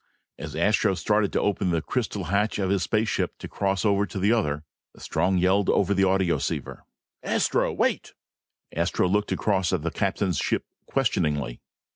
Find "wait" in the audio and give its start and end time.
7.71-8.15